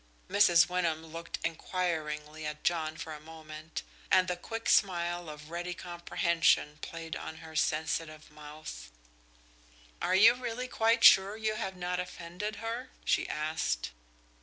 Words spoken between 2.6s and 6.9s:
John for a moment, and the quick smile of ready comprehension